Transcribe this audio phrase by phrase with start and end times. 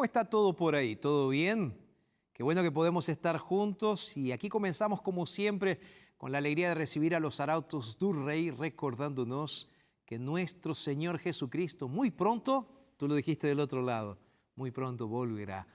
[0.00, 0.96] ¿Cómo está todo por ahí?
[0.96, 1.76] ¿Todo bien?
[2.32, 5.78] Qué bueno que podemos estar juntos y aquí comenzamos como siempre
[6.16, 9.68] con la alegría de recibir a los arautos del Rey recordándonos
[10.06, 12.66] que nuestro Señor Jesucristo muy pronto,
[12.96, 14.16] tú lo dijiste del otro lado,
[14.56, 15.66] muy pronto volverá.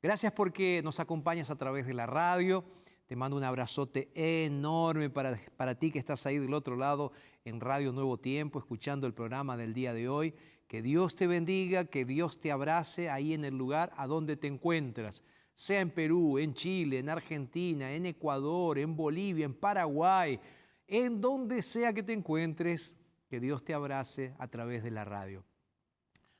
[0.00, 2.64] Gracias porque nos acompañas a través de la radio.
[3.06, 7.10] Te mando un abrazote enorme para, para ti que estás ahí del otro lado
[7.44, 10.32] en Radio Nuevo Tiempo, escuchando el programa del día de hoy.
[10.66, 14.46] Que Dios te bendiga, que Dios te abrace ahí en el lugar a donde te
[14.46, 15.22] encuentras,
[15.54, 20.40] sea en Perú, en Chile, en Argentina, en Ecuador, en Bolivia, en Paraguay,
[20.86, 22.96] en donde sea que te encuentres,
[23.28, 25.44] que Dios te abrace a través de la radio.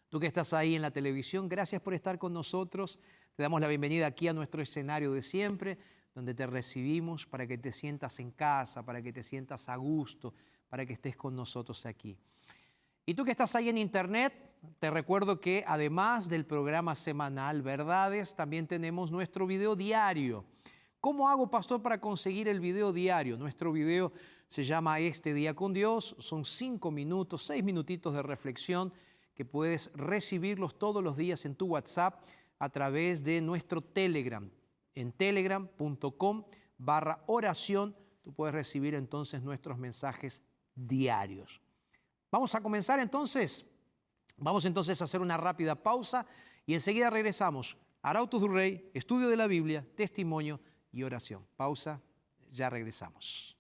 [0.09, 3.01] Tú que estás ahí en la televisión, gracias por estar con nosotros.
[3.35, 5.77] Te damos la bienvenida aquí a nuestro escenario de siempre,
[6.15, 10.33] donde te recibimos para que te sientas en casa, para que te sientas a gusto,
[10.69, 12.17] para que estés con nosotros aquí.
[13.07, 14.33] Y tú que estás ahí en internet,
[14.79, 20.45] te recuerdo que además del programa semanal Verdades, también tenemos nuestro video diario.
[21.01, 23.37] ¿Cómo hago, pastor, para conseguir el video diario?
[23.37, 24.13] Nuestro video
[24.49, 26.17] se llama Este Día con Dios.
[26.19, 28.91] Son cinco minutos, seis minutitos de reflexión
[29.35, 32.23] que puedes recibirlos todos los días en tu WhatsApp
[32.59, 34.49] a través de nuestro Telegram.
[34.95, 36.45] En telegram.com
[36.79, 40.41] barra oración, tú puedes recibir entonces nuestros mensajes
[40.75, 41.64] diarios.
[42.35, 43.65] Vamos a comenzar entonces.
[44.39, 46.27] Vamos entonces a hacer una rápida pausa
[46.67, 47.77] y enseguida regresamos.
[48.03, 50.59] Arautos del Rey, estudio de la Biblia, testimonio
[50.91, 51.47] y oración.
[51.57, 52.01] Pausa,
[52.51, 53.57] ya regresamos.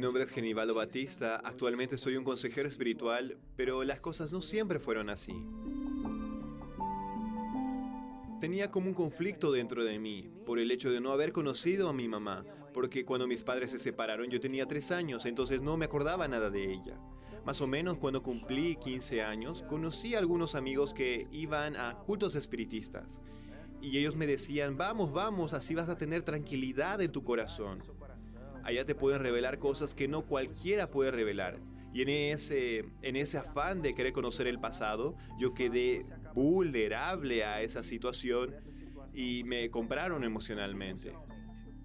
[0.00, 5.10] Nombre es Genivaldo Batista, actualmente soy un consejero espiritual, pero las cosas no siempre fueron
[5.10, 5.34] así.
[8.40, 11.92] Tenía como un conflicto dentro de mí por el hecho de no haber conocido a
[11.92, 15.84] mi mamá, porque cuando mis padres se separaron yo tenía tres años, entonces no me
[15.84, 16.98] acordaba nada de ella.
[17.44, 22.34] Más o menos cuando cumplí 15 años, conocí a algunos amigos que iban a cultos
[22.34, 23.20] espiritistas.
[23.82, 27.78] Y ellos me decían, vamos, vamos, así vas a tener tranquilidad en tu corazón.
[28.70, 31.58] Allá te pueden revelar cosas que no cualquiera puede revelar.
[31.92, 37.62] Y en ese, en ese afán de querer conocer el pasado, yo quedé vulnerable a
[37.62, 38.54] esa situación
[39.12, 41.12] y me compraron emocionalmente.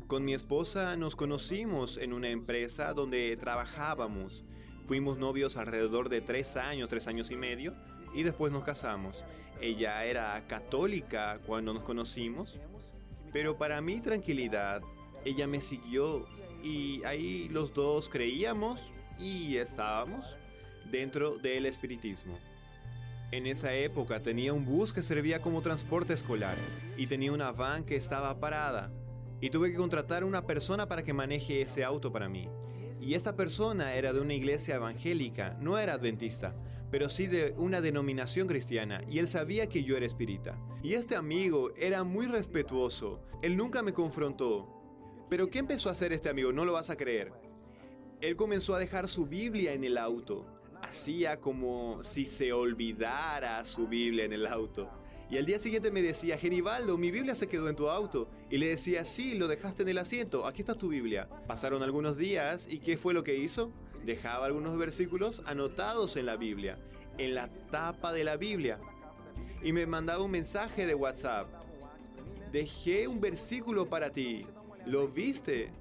[0.06, 4.44] Con mi esposa nos conocimos en una empresa donde trabajábamos.
[4.86, 7.74] Fuimos novios alrededor de tres años, tres años y medio,
[8.13, 9.25] y después nos casamos.
[9.60, 12.60] Ella era católica cuando nos conocimos,
[13.34, 14.84] pero para mi tranquilidad,
[15.24, 16.27] ella me siguió
[16.66, 18.82] y ahí los dos creíamos
[19.20, 20.36] y estábamos
[20.92, 22.40] dentro del espiritismo.
[23.32, 26.58] En esa época tenía un bus que servía como transporte escolar
[26.98, 28.92] y tenía una van que estaba parada
[29.42, 32.50] y tuve que contratar una persona para que maneje ese auto para mí.
[33.00, 36.56] Y esta persona era de una iglesia evangélica, no era adventista,
[36.90, 40.58] pero sí de una denominación cristiana, y él sabía que yo era espírita.
[40.82, 44.75] Y este amigo era muy respetuoso, él nunca me confrontó.
[45.29, 46.51] Pero ¿qué empezó a hacer este amigo?
[46.51, 47.34] No lo vas a creer.
[48.22, 50.46] Él comenzó a dejar su Biblia en el auto.
[50.82, 54.89] Hacía como si se olvidara su Biblia en el auto.
[55.29, 58.29] Y al día siguiente me decía, Genivaldo, mi Biblia se quedó en tu auto.
[58.51, 61.27] Y le decía, sí, lo dejaste en el asiento, aquí está tu Biblia.
[61.48, 63.72] Pasaron algunos días y ¿qué fue lo que hizo?
[64.05, 66.77] Dejaba algunos versículos anotados en la Biblia,
[67.17, 68.79] en la tapa de la Biblia.
[69.63, 71.48] Y me mandaba un mensaje de WhatsApp.
[72.51, 74.46] Dejé un versículo para ti.
[74.86, 75.72] ¿Lo viste?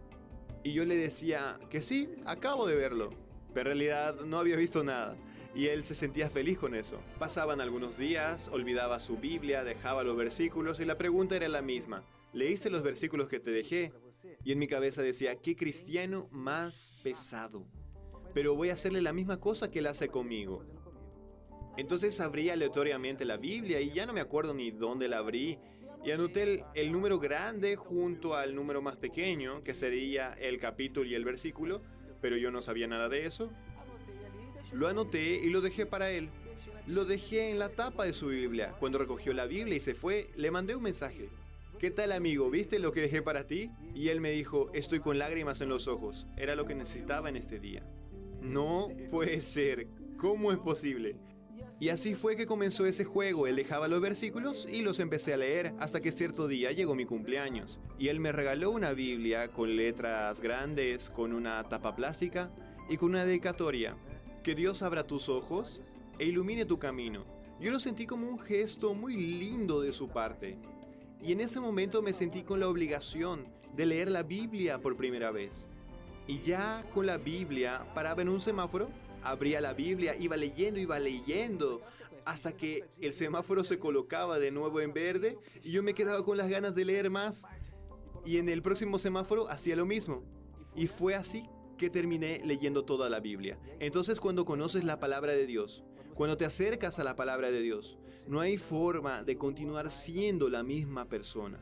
[0.63, 3.11] Y yo le decía que sí, acabo de verlo.
[3.53, 5.17] Pero en realidad no había visto nada.
[5.55, 7.01] Y él se sentía feliz con eso.
[7.19, 12.03] Pasaban algunos días, olvidaba su Biblia, dejaba los versículos y la pregunta era la misma.
[12.33, 13.93] ¿Leíste los versículos que te dejé?
[14.43, 17.65] Y en mi cabeza decía, qué cristiano más pesado.
[18.33, 20.65] Pero voy a hacerle la misma cosa que él hace conmigo.
[21.77, 25.59] Entonces abrí aleatoriamente la Biblia y ya no me acuerdo ni dónde la abrí.
[26.05, 31.15] Y anoté el, número grande junto al número más pequeño, que sería el capítulo y
[31.15, 31.81] el versículo,
[32.21, 33.51] pero yo no sabía nada de eso.
[34.73, 36.29] Lo anoté y lo dejé para él.
[36.87, 38.75] Lo dejé en la tapa de su Biblia.
[38.79, 41.31] Cuando recogió la Biblia y se fue, le mandé un mensaje.
[41.79, 42.51] ¿Qué tal amigo?
[42.51, 43.71] ¿Viste lo que dejé para ti?
[43.95, 46.27] Y él me dijo, estoy con lágrimas en los ojos.
[46.37, 47.83] Era lo que necesitaba en este día.
[48.43, 49.89] No puede ser.
[50.19, 51.17] ¿Cómo es posible?
[51.81, 53.47] Y así fue que comenzó ese juego.
[53.47, 57.05] Él dejaba los versículos y los empecé a leer hasta que cierto día llegó mi
[57.05, 57.79] cumpleaños.
[57.99, 62.51] Y él me regaló una Biblia con letras grandes, con una tapa plástica
[62.89, 63.97] y con una dedicatoria.
[64.43, 65.81] Que Dios abra tus ojos
[66.19, 67.25] e ilumine tu camino.
[67.61, 70.57] Yo lo sentí como un gesto muy lindo de su parte.
[71.23, 75.31] Y en ese momento me sentí con la obligación de leer la Biblia por primera
[75.31, 75.67] vez.
[76.27, 78.89] Y ya con la Biblia paraba en un semáforo,
[79.25, 81.81] abría la Biblia, iba leyendo, iba leyendo,
[82.25, 86.37] hasta que el semáforo se colocaba de nuevo en verde y yo me quedaba con
[86.37, 87.45] las ganas de leer más.
[88.25, 90.23] Y en el próximo semáforo hacía lo mismo.
[90.75, 93.59] Y fue así que terminé leyendo toda la Biblia.
[93.81, 95.83] Entonces cuando conoces la palabra de Dios,
[96.15, 100.63] cuando te acercas a la palabra de Dios, no hay forma de continuar siendo la
[100.63, 101.59] misma persona.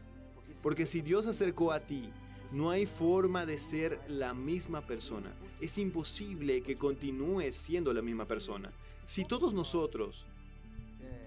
[0.62, 2.10] Porque si Dios se acercó a ti,
[2.54, 5.32] no hay forma de ser la misma persona.
[5.60, 8.70] Es imposible que continúes siendo la misma persona.
[9.04, 10.26] Si todos nosotros,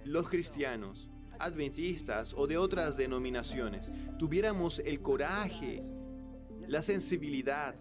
[0.06, 1.08] los cristianos,
[1.40, 5.84] adventistas o de otras denominaciones, tuviéramos el coraje,
[6.68, 7.76] la sensibilidad,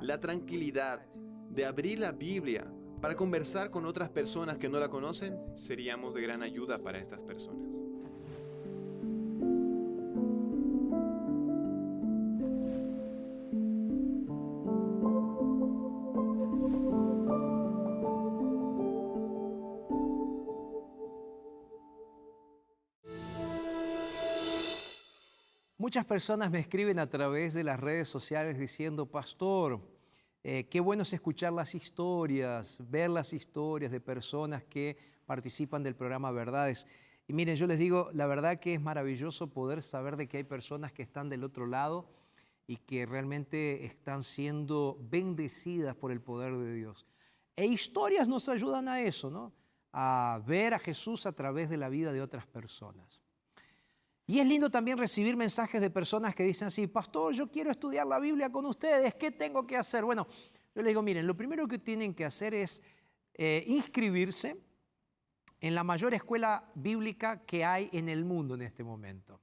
[0.00, 1.06] la tranquilidad
[1.50, 2.70] de abrir la Biblia
[3.00, 7.22] para conversar con otras personas que no la conocen, seríamos de gran ayuda para estas
[7.22, 7.89] personas.
[25.90, 29.80] Muchas personas me escriben a través de las redes sociales diciendo, pastor,
[30.44, 35.96] eh, qué bueno es escuchar las historias, ver las historias de personas que participan del
[35.96, 36.86] programa Verdades.
[37.26, 40.44] Y miren, yo les digo, la verdad que es maravilloso poder saber de que hay
[40.44, 42.08] personas que están del otro lado
[42.68, 47.04] y que realmente están siendo bendecidas por el poder de Dios.
[47.56, 49.52] E historias nos ayudan a eso, ¿no?
[49.92, 53.19] A ver a Jesús a través de la vida de otras personas.
[54.30, 58.06] Y es lindo también recibir mensajes de personas que dicen así, pastor, yo quiero estudiar
[58.06, 60.04] la Biblia con ustedes, ¿qué tengo que hacer?
[60.04, 60.28] Bueno,
[60.72, 62.80] yo les digo, miren, lo primero que tienen que hacer es
[63.34, 64.56] eh, inscribirse
[65.60, 69.40] en la mayor escuela bíblica que hay en el mundo en este momento.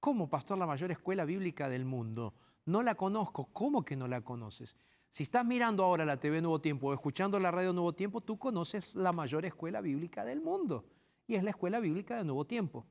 [0.00, 2.32] ¿Cómo, pastor, la mayor escuela bíblica del mundo?
[2.64, 3.50] No la conozco.
[3.52, 4.74] ¿Cómo que no la conoces?
[5.10, 8.38] Si estás mirando ahora la TV Nuevo Tiempo o escuchando la radio Nuevo Tiempo, tú
[8.38, 10.86] conoces la mayor escuela bíblica del mundo.
[11.26, 12.86] Y es la escuela bíblica de Nuevo Tiempo.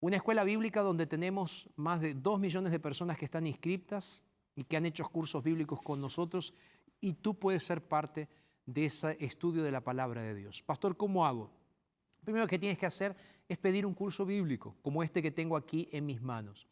[0.00, 4.22] Una escuela bíblica donde tenemos más de dos millones de personas que están inscritas
[4.54, 6.54] y que han hecho cursos bíblicos con nosotros
[7.00, 8.28] y tú puedes ser parte
[8.64, 10.62] de ese estudio de la palabra de Dios.
[10.62, 11.50] Pastor, ¿cómo hago?
[12.24, 13.16] Primero que tienes que hacer
[13.48, 16.68] es pedir un curso bíblico, como este que tengo aquí en mis manos.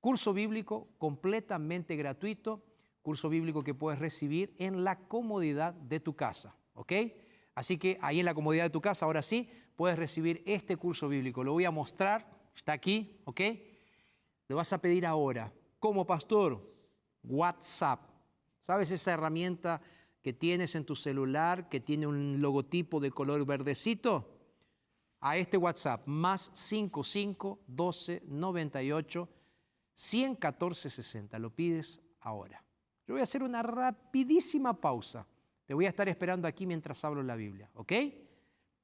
[0.00, 2.64] Curso bíblico completamente gratuito,
[3.02, 6.92] curso bíblico que puedes recibir en la comodidad de tu casa, ¿ok?
[7.54, 11.08] Así que ahí en la comodidad de tu casa, ahora sí, puedes recibir este curso
[11.08, 11.44] bíblico.
[11.44, 13.40] Lo voy a mostrar Está aquí, ¿ok?
[14.48, 15.52] Lo vas a pedir ahora.
[15.78, 16.60] Como pastor,
[17.22, 18.00] WhatsApp.
[18.60, 19.80] ¿Sabes esa herramienta
[20.20, 24.34] que tienes en tu celular que tiene un logotipo de color verdecito?
[25.20, 29.28] A este WhatsApp, más 55 12 98
[29.94, 31.38] 114 60.
[31.38, 32.62] Lo pides ahora.
[33.06, 35.26] Yo voy a hacer una rapidísima pausa.
[35.64, 37.92] Te voy a estar esperando aquí mientras hablo la Biblia, ¿ok?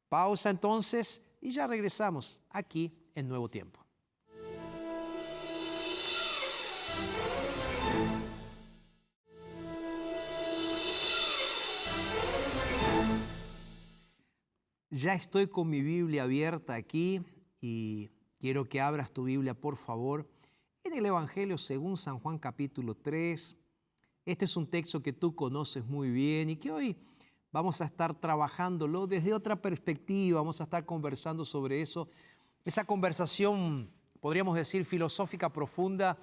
[0.09, 3.85] Pausa entonces y ya regresamos aquí en Nuevo Tiempo.
[14.91, 17.21] Ya estoy con mi Biblia abierta aquí
[17.61, 20.29] y quiero que abras tu Biblia, por favor,
[20.85, 23.57] en el Evangelio según San Juan capítulo 3.
[24.25, 26.97] Este es un texto que tú conoces muy bien y que hoy
[27.51, 32.09] vamos a estar trabajándolo desde otra perspectiva, vamos a estar conversando sobre eso
[32.65, 33.91] esa conversación,
[34.21, 36.19] podríamos decir, filosófica profunda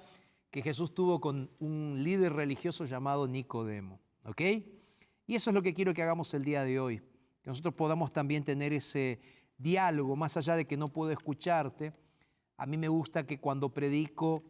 [0.50, 4.00] que Jesús tuvo con un líder religioso llamado Nicodemo.
[4.24, 4.40] ¿Ok?
[5.26, 6.98] Y eso es lo que quiero que hagamos el día de hoy,
[7.42, 9.20] que nosotros podamos también tener ese
[9.56, 11.92] diálogo, más allá de que no puedo escucharte.
[12.56, 14.44] A mí me gusta que cuando predico,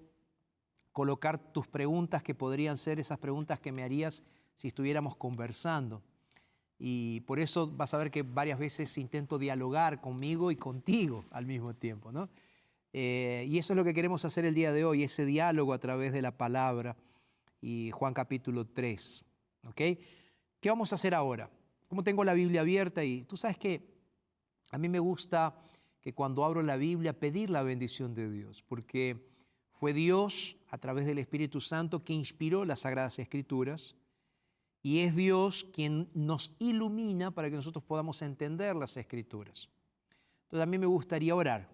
[0.92, 4.22] colocar tus preguntas que podrían ser esas preguntas que me harías
[4.54, 6.02] si estuviéramos conversando.
[6.84, 11.46] Y por eso vas a ver que varias veces intento dialogar conmigo y contigo al
[11.46, 12.10] mismo tiempo.
[12.10, 12.28] ¿no?
[12.92, 15.78] Eh, y eso es lo que queremos hacer el día de hoy, ese diálogo a
[15.78, 16.96] través de la palabra
[17.60, 19.24] y Juan capítulo 3.
[19.68, 19.76] ¿ok?
[19.76, 21.48] ¿Qué vamos a hacer ahora?
[21.86, 23.86] Como tengo la Biblia abierta y tú sabes que
[24.72, 25.54] a mí me gusta
[26.00, 29.24] que cuando abro la Biblia pedir la bendición de Dios, porque
[29.70, 33.94] fue Dios a través del Espíritu Santo que inspiró las Sagradas Escrituras
[34.82, 39.68] y es Dios quien nos ilumina para que nosotros podamos entender las escrituras.
[40.44, 41.68] Entonces a mí me gustaría orar.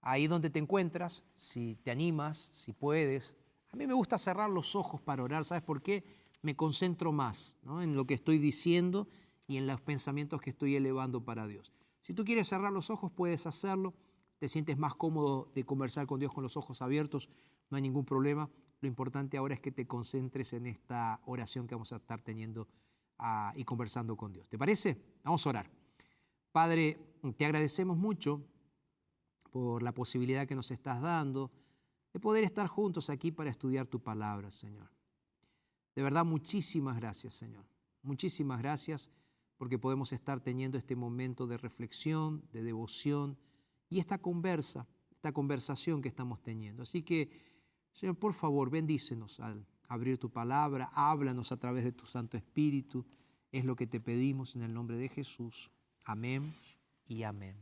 [0.00, 3.36] Ahí donde te encuentras, si te animas, si puedes.
[3.70, 5.44] A mí me gusta cerrar los ojos para orar.
[5.44, 6.04] ¿Sabes por qué?
[6.40, 9.06] Me concentro más en lo que estoy diciendo
[9.46, 11.70] y en los pensamientos que estoy elevando para Dios.
[12.00, 13.92] Si tú quieres cerrar los ojos, puedes hacerlo.
[14.38, 17.28] Te sientes más cómodo de conversar con Dios con los ojos abiertos,
[17.68, 18.48] no hay ningún problema.
[18.80, 22.66] Lo importante ahora es que te concentres en esta oración que vamos a estar teniendo
[23.18, 24.48] ah, y conversando con Dios.
[24.48, 24.96] ¿Te parece?
[25.22, 25.70] Vamos a orar.
[26.52, 26.98] Padre,
[27.36, 28.42] te agradecemos mucho
[29.50, 31.50] por la posibilidad que nos estás dando
[32.12, 34.90] de poder estar juntos aquí para estudiar tu palabra, Señor.
[35.94, 37.64] De verdad, muchísimas gracias, Señor.
[38.02, 39.10] Muchísimas gracias
[39.58, 43.36] porque podemos estar teniendo este momento de reflexión, de devoción
[43.90, 46.84] y esta conversa, esta conversación que estamos teniendo.
[46.84, 47.49] Así que
[47.92, 53.04] Señor, por favor, bendícenos al abrir tu palabra, háblanos a través de tu Santo Espíritu.
[53.50, 55.70] Es lo que te pedimos en el nombre de Jesús.
[56.04, 56.54] Amén
[57.06, 57.56] y amén.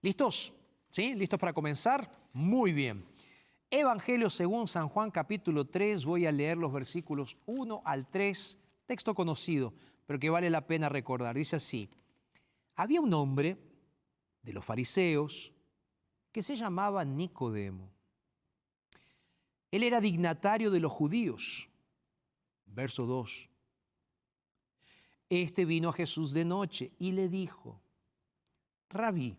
[0.00, 0.52] ¿Listos?
[0.90, 1.14] ¿Sí?
[1.14, 2.28] ¿Listos para comenzar?
[2.32, 3.04] Muy bien.
[3.70, 9.14] Evangelio según San Juan capítulo 3, voy a leer los versículos 1 al 3, texto
[9.14, 9.72] conocido,
[10.06, 11.34] pero que vale la pena recordar.
[11.34, 11.88] Dice así,
[12.76, 13.56] había un hombre
[14.42, 15.52] de los fariseos
[16.30, 17.91] que se llamaba Nicodemo
[19.72, 21.68] él era dignatario de los judíos.
[22.66, 23.48] Verso 2.
[25.30, 27.80] Este vino a Jesús de noche y le dijo,
[28.90, 29.38] Rabí,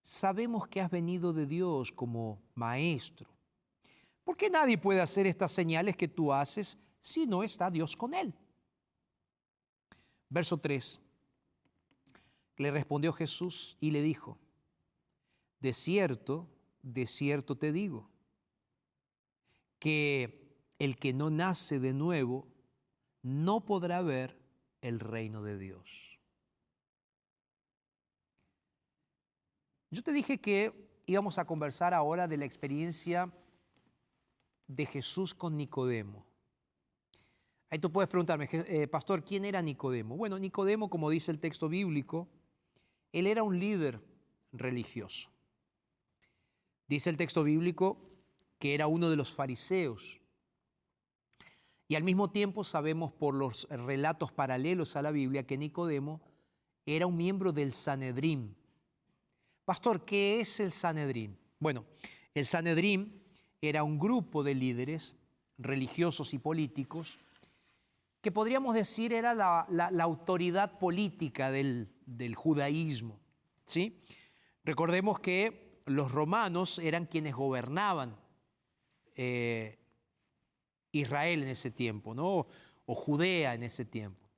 [0.00, 3.28] sabemos que has venido de Dios como maestro.
[4.22, 8.14] ¿Por qué nadie puede hacer estas señales que tú haces si no está Dios con
[8.14, 8.32] él?
[10.28, 11.00] Verso 3.
[12.58, 14.38] Le respondió Jesús y le dijo,
[15.58, 16.48] de cierto,
[16.80, 18.13] de cierto te digo,
[19.84, 20.40] que
[20.78, 22.48] el que no nace de nuevo
[23.20, 24.34] no podrá ver
[24.80, 26.18] el reino de Dios.
[29.90, 33.30] Yo te dije que íbamos a conversar ahora de la experiencia
[34.68, 36.24] de Jesús con Nicodemo.
[37.68, 40.16] Ahí tú puedes preguntarme, eh, pastor, ¿quién era Nicodemo?
[40.16, 42.26] Bueno, Nicodemo, como dice el texto bíblico,
[43.12, 44.00] él era un líder
[44.50, 45.28] religioso.
[46.88, 48.13] Dice el texto bíblico
[48.64, 50.18] que era uno de los fariseos.
[51.86, 56.22] Y al mismo tiempo sabemos por los relatos paralelos a la Biblia que Nicodemo
[56.86, 58.56] era un miembro del Sanedrín.
[59.66, 61.36] Pastor, ¿qué es el Sanedrín?
[61.58, 61.84] Bueno,
[62.32, 63.22] el Sanedrín
[63.60, 65.14] era un grupo de líderes
[65.58, 67.18] religiosos y políticos
[68.22, 71.90] que podríamos decir era la, autoridad política del,
[72.34, 73.20] judaísmo.
[73.66, 74.00] ¿sí?
[74.64, 78.23] Recordemos que los romanos eran quienes gobernaban
[79.14, 79.78] eh,
[80.92, 82.46] Israel en ese tiempo, ¿no?
[82.86, 84.28] o Judea en ese tiempo.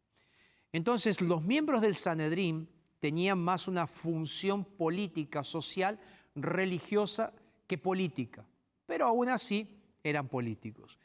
[0.72, 2.68] Entonces, los miembros del Sanedrín
[3.00, 5.98] tenían más una función política, social,
[6.34, 7.32] religiosa
[7.66, 8.46] que política,
[8.86, 10.98] pero aún así eran políticos.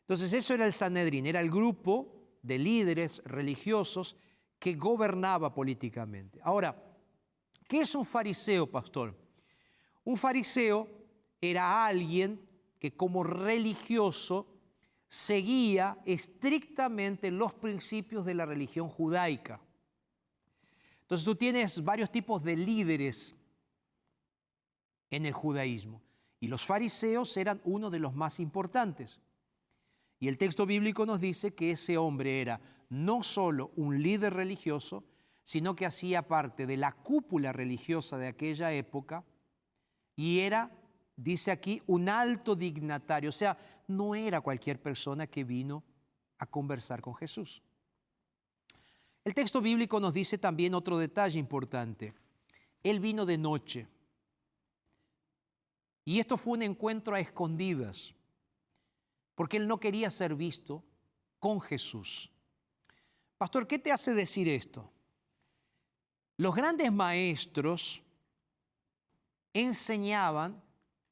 [0.00, 4.16] Entonces, eso era el Sanedrín, era el grupo de líderes religiosos
[4.58, 6.38] que gobernaba políticamente.
[6.42, 6.76] Ahora,
[7.66, 9.16] ¿qué es un fariseo, pastor?
[10.04, 10.88] Un fariseo
[11.40, 12.40] era alguien
[12.78, 14.46] que como religioso
[15.08, 19.60] seguía estrictamente los principios de la religión judaica.
[21.02, 23.34] Entonces tú tienes varios tipos de líderes
[25.10, 26.02] en el judaísmo
[26.40, 29.20] y los fariseos eran uno de los más importantes.
[30.18, 35.04] Y el texto bíblico nos dice que ese hombre era no solo un líder religioso,
[35.44, 39.24] sino que hacía parte de la cúpula religiosa de aquella época
[40.16, 40.70] y era,
[41.16, 43.30] dice aquí, un alto dignatario.
[43.30, 43.56] O sea,
[43.88, 45.82] no era cualquier persona que vino
[46.38, 47.62] a conversar con Jesús.
[49.24, 52.14] El texto bíblico nos dice también otro detalle importante.
[52.82, 53.88] Él vino de noche.
[56.04, 58.14] Y esto fue un encuentro a escondidas
[59.34, 60.84] porque él no quería ser visto
[61.38, 62.30] con Jesús.
[63.36, 64.90] Pastor, ¿qué te hace decir esto?
[66.38, 68.02] Los grandes maestros
[69.52, 70.62] enseñaban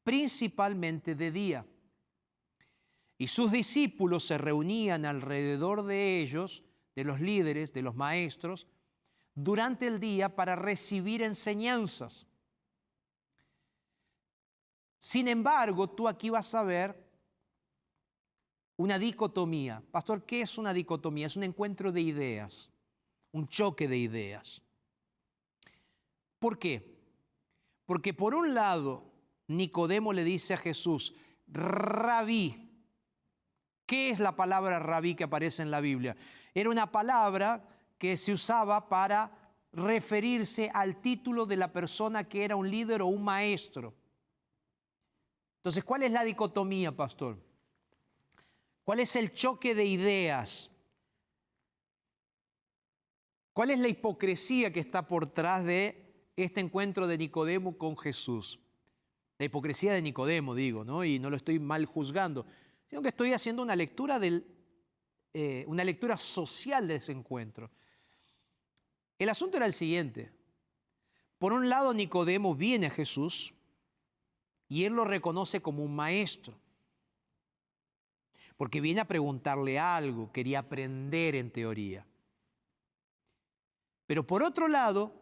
[0.04, 1.66] principalmente de día
[3.18, 6.62] y sus discípulos se reunían alrededor de ellos,
[6.94, 8.66] de los líderes, de los maestros,
[9.34, 12.26] durante el día para recibir enseñanzas.
[14.98, 17.04] Sin embargo, tú aquí vas a ver
[18.76, 19.82] una dicotomía.
[19.90, 21.26] Pastor, ¿qué es una dicotomía?
[21.26, 22.70] Es un encuentro de ideas,
[23.32, 24.62] un choque de ideas.
[26.38, 26.94] ¿Por qué?
[27.86, 29.13] Porque por un lado,
[29.48, 31.14] Nicodemo le dice a Jesús,
[31.46, 32.70] rabí.
[33.86, 36.16] ¿Qué es la palabra rabí que aparece en la Biblia?
[36.54, 42.56] Era una palabra que se usaba para referirse al título de la persona que era
[42.56, 43.94] un líder o un maestro.
[45.56, 47.38] Entonces, ¿cuál es la dicotomía, pastor?
[48.84, 50.70] ¿Cuál es el choque de ideas?
[53.52, 58.60] ¿Cuál es la hipocresía que está por detrás de este encuentro de Nicodemo con Jesús?
[59.38, 61.04] La hipocresía de Nicodemo, digo, ¿no?
[61.04, 62.46] Y no lo estoy mal juzgando,
[62.88, 64.46] sino que estoy haciendo una lectura, del,
[65.32, 67.70] eh, una lectura social de ese encuentro.
[69.18, 70.32] El asunto era el siguiente.
[71.38, 73.54] Por un lado, Nicodemo viene a Jesús
[74.68, 76.54] y él lo reconoce como un maestro
[78.56, 82.06] porque viene a preguntarle algo, quería aprender en teoría.
[84.06, 85.12] Pero por otro lado,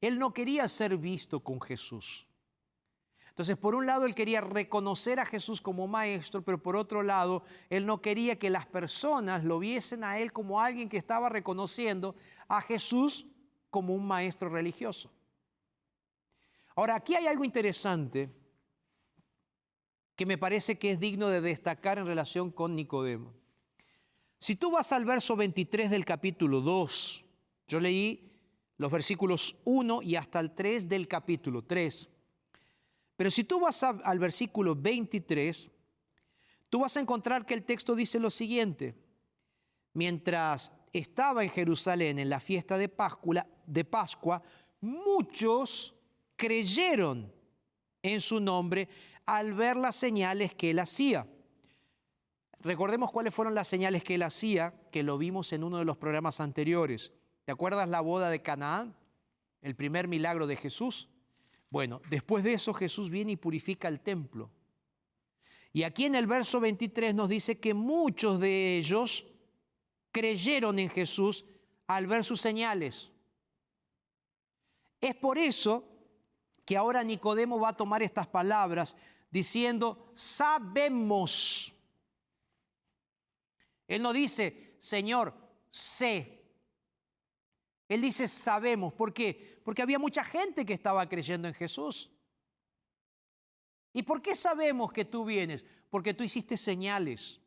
[0.00, 2.27] él no quería ser visto con Jesús.
[3.38, 7.44] Entonces, por un lado, él quería reconocer a Jesús como maestro, pero por otro lado,
[7.70, 12.16] él no quería que las personas lo viesen a él como alguien que estaba reconociendo
[12.48, 13.28] a Jesús
[13.70, 15.12] como un maestro religioso.
[16.74, 18.28] Ahora, aquí hay algo interesante
[20.16, 23.32] que me parece que es digno de destacar en relación con Nicodemo.
[24.40, 27.24] Si tú vas al verso 23 del capítulo 2,
[27.68, 28.32] yo leí
[28.78, 32.17] los versículos 1 y hasta el 3 del capítulo 3.
[33.18, 35.68] Pero si tú vas al versículo 23,
[36.68, 38.94] tú vas a encontrar que el texto dice lo siguiente.
[39.92, 44.40] Mientras estaba en Jerusalén en la fiesta de Pascua, de Pascua
[44.80, 45.96] muchos
[46.36, 47.32] creyeron
[48.04, 48.88] en su nombre
[49.26, 51.26] al ver las señales que él hacía.
[52.60, 55.96] Recordemos cuáles fueron las señales que él hacía, que lo vimos en uno de los
[55.96, 57.12] programas anteriores.
[57.44, 58.94] ¿Te acuerdas la boda de Canaán?
[59.60, 61.08] El primer milagro de Jesús.
[61.70, 64.50] Bueno, después de eso Jesús viene y purifica el templo.
[65.72, 69.26] Y aquí en el verso 23 nos dice que muchos de ellos
[70.10, 71.44] creyeron en Jesús
[71.86, 73.12] al ver sus señales.
[75.00, 75.84] Es por eso
[76.64, 78.96] que ahora Nicodemo va a tomar estas palabras
[79.30, 81.74] diciendo, sabemos.
[83.86, 85.34] Él no dice, Señor,
[85.70, 86.42] sé.
[87.88, 88.92] Él dice, sabemos.
[88.92, 89.57] ¿Por qué?
[89.68, 92.10] Porque había mucha gente que estaba creyendo en Jesús.
[93.92, 95.62] ¿Y por qué sabemos que tú vienes?
[95.90, 97.38] Porque tú hiciste señales.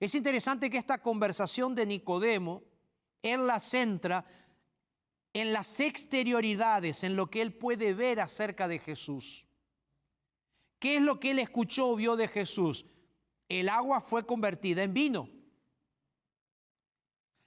[0.00, 2.62] Es interesante que esta conversación de Nicodemo,
[3.20, 4.24] él la centra
[5.34, 9.46] en las exterioridades, en lo que él puede ver acerca de Jesús.
[10.78, 12.86] ¿Qué es lo que él escuchó o vio de Jesús?
[13.50, 15.28] El agua fue convertida en vino.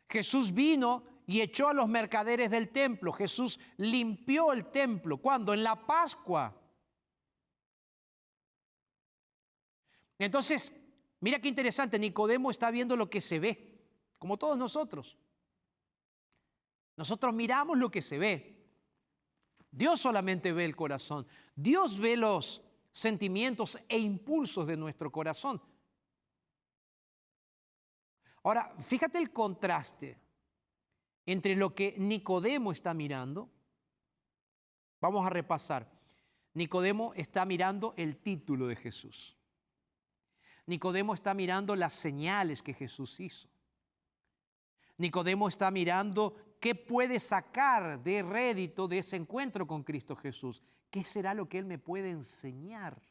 [0.07, 3.13] Jesús vino y echó a los mercaderes del templo.
[3.13, 5.15] Jesús limpió el templo.
[5.15, 5.53] ¿Cuándo?
[5.53, 6.53] En la Pascua.
[10.19, 10.73] Entonces,
[11.21, 13.79] mira qué interesante, Nicodemo está viendo lo que se ve,
[14.19, 15.17] como todos nosotros.
[16.97, 18.67] Nosotros miramos lo que se ve.
[19.71, 21.25] Dios solamente ve el corazón.
[21.55, 25.61] Dios ve los sentimientos e impulsos de nuestro corazón.
[28.43, 30.30] Ahora, fíjate el contraste
[31.25, 33.49] entre lo que Nicodemo está mirando.
[34.99, 35.89] Vamos a repasar.
[36.53, 39.37] Nicodemo está mirando el título de Jesús.
[40.65, 43.49] Nicodemo está mirando las señales que Jesús hizo.
[44.97, 50.61] Nicodemo está mirando qué puede sacar de rédito de ese encuentro con Cristo Jesús.
[50.89, 53.01] ¿Qué será lo que Él me puede enseñar?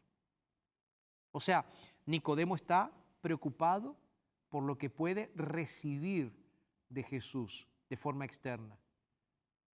[1.32, 1.64] O sea,
[2.06, 3.96] Nicodemo está preocupado
[4.48, 6.32] por lo que puede recibir
[6.88, 8.78] de Jesús de forma externa.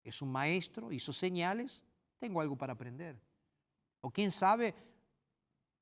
[0.02, 1.84] Es un maestro, hizo señales,
[2.18, 3.16] tengo algo para aprender.
[4.00, 4.74] O quién sabe,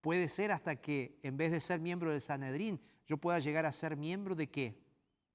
[0.05, 3.73] Puede ser hasta que en vez de ser miembro del Sanedrín, yo pueda llegar a
[3.73, 4.79] ser miembro de qué?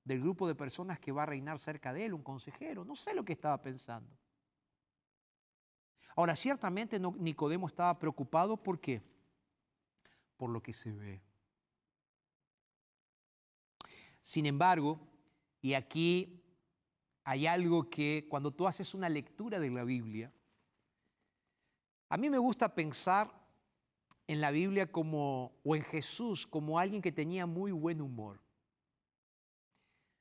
[0.04, 2.86] Del grupo de personas que va a reinar cerca de él, un consejero.
[2.86, 4.16] No sé lo que estaba pensando.
[6.16, 9.02] Ahora, ciertamente Nicodemo estaba preocupado por qué?
[10.38, 11.20] Por lo que se ve.
[14.22, 15.00] Sin embargo,
[15.64, 16.39] y aquí
[17.24, 20.32] hay algo que cuando tú haces una lectura de la Biblia,
[22.10, 23.32] a mí me gusta pensar
[24.28, 28.40] en la Biblia como, o en Jesús como alguien que tenía muy buen humor.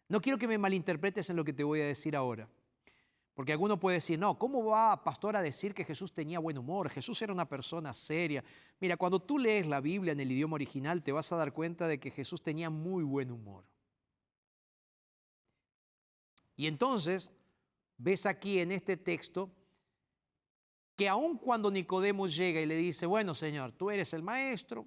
[0.08, 2.48] No quiero que me malinterpretes en lo que te voy a decir ahora.
[3.34, 6.90] Porque alguno puede decir, no, ¿cómo va, pastor, a decir que Jesús tenía buen humor?
[6.90, 8.42] Jesús era una persona seria.
[8.80, 11.86] Mira, cuando tú lees la Biblia en el idioma original, te vas a dar cuenta
[11.86, 13.64] de que Jesús tenía muy buen humor.
[16.58, 17.30] Y entonces,
[17.96, 19.48] ves aquí en este texto
[20.96, 24.84] que aun cuando Nicodemo llega y le dice, bueno Señor, tú eres el maestro,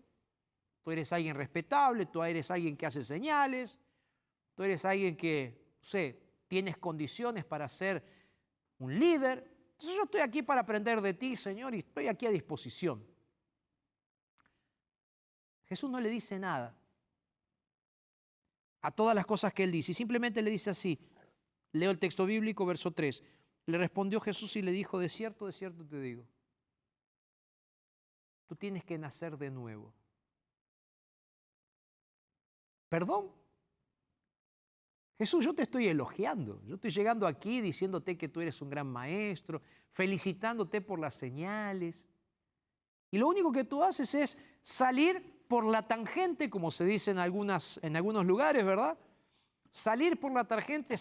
[0.84, 3.80] tú eres alguien respetable, tú eres alguien que hace señales,
[4.54, 8.04] tú eres alguien que, no sé, tienes condiciones para ser
[8.78, 12.32] un líder, entonces yo estoy aquí para aprender de ti, Señor, y estoy aquí a
[12.32, 13.02] disposición.
[15.64, 16.76] Jesús no le dice nada
[18.82, 21.00] a todas las cosas que él dice, y simplemente le dice así,
[21.74, 23.24] leo el texto bíblico, verso 3,
[23.68, 26.26] le respondió Jesús y le dijo, de cierto, de cierto te digo,
[28.48, 29.94] tú tienes que nacer de nuevo.
[32.90, 33.32] Perdón.
[35.18, 38.88] Jesús, yo te estoy elogiando, yo estoy llegando aquí diciéndote que tú eres un gran
[38.88, 42.08] maestro, felicitándote por las señales.
[43.12, 47.20] Y lo único que tú haces es salir por la tangente, como se dice en,
[47.20, 48.98] algunas, en algunos lugares, ¿verdad?
[49.72, 50.96] Salir por la tarjeta,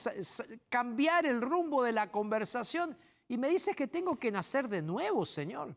[0.69, 2.97] cambiar el rumbo de la conversación
[3.29, 5.77] y me dices que tengo que nacer de nuevo, Señor.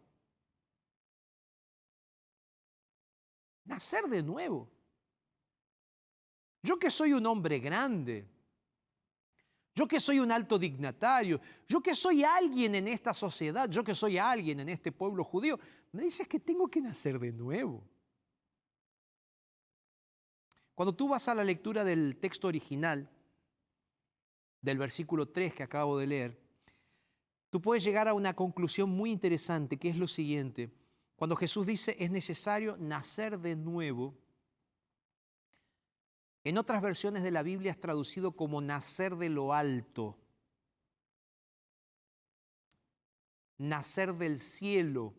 [3.65, 4.69] Nacer de nuevo.
[6.61, 8.27] Yo que soy un hombre grande,
[9.75, 13.95] yo que soy un alto dignatario, yo que soy alguien en esta sociedad, yo que
[13.95, 15.59] soy alguien en este pueblo judío,
[15.91, 17.83] me dices que tengo que nacer de nuevo.
[20.75, 23.09] Cuando tú vas a la lectura del texto original,
[24.61, 26.39] del versículo 3 que acabo de leer,
[27.49, 30.71] tú puedes llegar a una conclusión muy interesante, que es lo siguiente.
[31.15, 34.15] Cuando Jesús dice es necesario nacer de nuevo,
[36.43, 40.17] en otras versiones de la Biblia es traducido como nacer de lo alto.
[43.57, 45.13] nacer del cielo,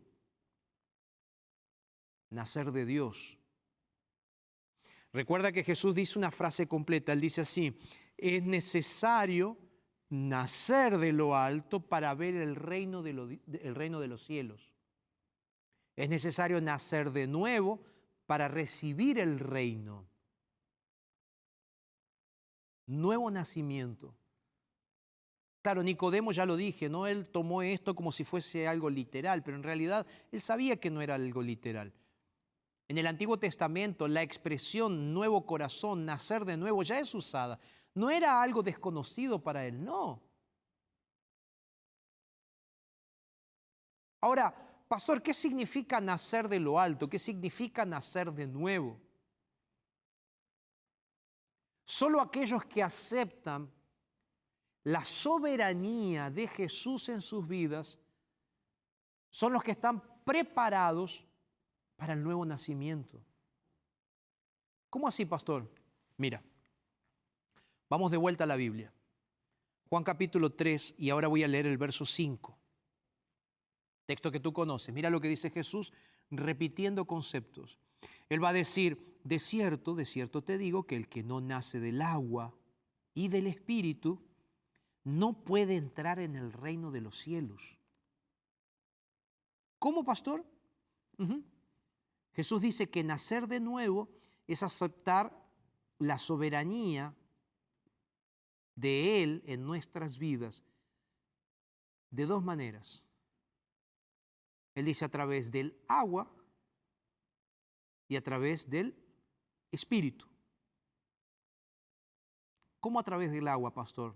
[2.30, 3.38] nacer de Dios.
[5.14, 7.78] Recuerda que Jesús dice una frase completa, él dice así,
[8.18, 9.56] es necesario
[10.10, 14.72] nacer de lo alto para ver el reino de, los cielos.
[15.94, 17.80] Es necesario nacer de nuevo
[18.26, 20.04] para recibir el reino.
[22.86, 24.16] Nuevo nacimiento.
[25.62, 27.06] Claro, Nicodemo ya lo dije, ¿no?
[27.06, 31.02] Él tomó esto como si fuese algo literal, pero en realidad él sabía que no
[31.02, 31.92] era algo literal.
[32.88, 37.58] En el Antiguo Testamento la expresión nuevo corazón, nacer de nuevo, ya es usada.
[37.94, 40.22] No era algo desconocido para él, no.
[44.20, 44.54] Ahora,
[44.88, 47.08] pastor, ¿qué significa nacer de lo alto?
[47.08, 49.00] ¿Qué significa nacer de nuevo?
[51.84, 53.70] Solo aquellos que aceptan
[54.84, 57.98] la soberanía de Jesús en sus vidas
[59.30, 61.24] son los que están preparados
[61.96, 63.20] para el nuevo nacimiento.
[64.90, 65.68] ¿Cómo así, pastor?
[66.16, 66.42] Mira,
[67.88, 68.92] vamos de vuelta a la Biblia.
[69.88, 72.56] Juan capítulo 3 y ahora voy a leer el verso 5.
[74.06, 74.94] Texto que tú conoces.
[74.94, 75.92] Mira lo que dice Jesús
[76.30, 77.78] repitiendo conceptos.
[78.28, 81.80] Él va a decir, de cierto, de cierto te digo que el que no nace
[81.80, 82.54] del agua
[83.14, 84.22] y del espíritu
[85.04, 87.78] no puede entrar en el reino de los cielos.
[89.78, 90.44] ¿Cómo, pastor?
[92.34, 94.08] Jesús dice que nacer de nuevo
[94.46, 95.32] es aceptar
[95.98, 97.14] la soberanía
[98.74, 100.64] de Él en nuestras vidas
[102.10, 103.02] de dos maneras.
[104.74, 106.28] Él dice a través del agua
[108.08, 108.96] y a través del
[109.70, 110.26] espíritu.
[112.80, 114.14] ¿Cómo a través del agua, pastor?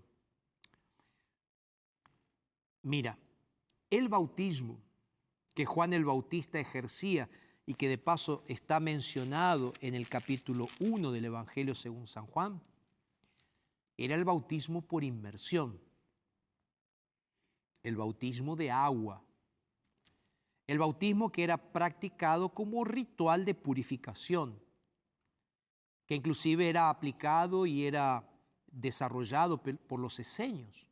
[2.83, 3.17] Mira,
[3.91, 4.81] el bautismo
[5.55, 7.29] que Juan el Bautista ejercía
[7.69, 12.63] y que de paso está mencionado en el capítulo 1 del Evangelio según San Juan,
[13.99, 15.79] era el bautismo por inmersión,
[17.83, 19.23] el bautismo de agua,
[20.67, 24.59] el bautismo que era practicado como ritual de purificación,
[26.07, 28.27] que inclusive era aplicado y era
[28.67, 30.87] desarrollado por los eseños.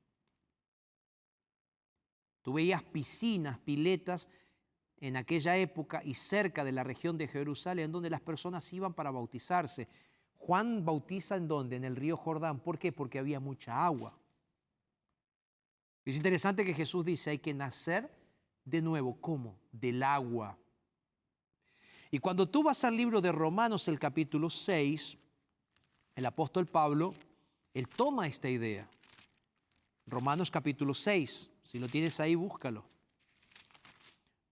[2.42, 4.28] Tú veías piscinas, piletas
[5.00, 9.10] en aquella época y cerca de la región de Jerusalén donde las personas iban para
[9.10, 9.88] bautizarse.
[10.38, 11.76] Juan bautiza en dónde?
[11.76, 12.60] En el río Jordán.
[12.60, 12.92] ¿Por qué?
[12.92, 14.16] Porque había mucha agua.
[16.04, 18.08] Es interesante que Jesús dice, hay que nacer
[18.64, 19.20] de nuevo.
[19.20, 19.56] ¿Cómo?
[19.72, 20.56] Del agua.
[22.10, 25.18] Y cuando tú vas al libro de Romanos, el capítulo 6,
[26.14, 27.12] el apóstol Pablo,
[27.74, 28.88] él toma esta idea.
[30.06, 32.95] Romanos capítulo 6, si lo tienes ahí, búscalo.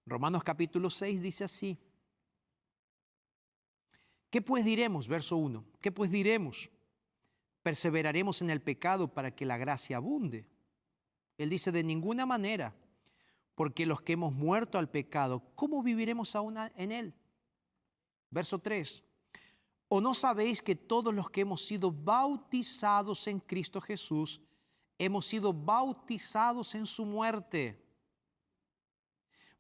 [0.07, 1.79] Romanos capítulo 6 dice así.
[4.31, 5.09] ¿Qué pues diremos?
[5.09, 5.65] Verso 1.
[5.81, 6.71] ¿Qué pues diremos?
[7.63, 10.47] ¿Perseveraremos en el pecado para que la gracia abunde?
[11.39, 12.75] Él dice, de ninguna manera,
[13.55, 17.15] porque los que hemos muerto al pecado, ¿cómo viviremos aún en él?
[18.31, 19.03] Verso 3.
[19.89, 24.41] ¿O no sabéis que todos los que hemos sido bautizados en Cristo Jesús,
[24.99, 27.84] hemos sido bautizados en su muerte?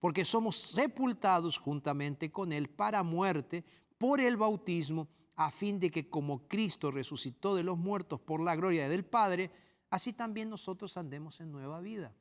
[0.04, 3.64] Porque somos sepultados juntamente con Él para muerte
[3.96, 8.54] por el bautismo, a fin de que como Cristo resucitó de los muertos por la
[8.54, 9.50] gloria del Padre,
[9.88, 12.12] así también nosotros andemos en nueva vida.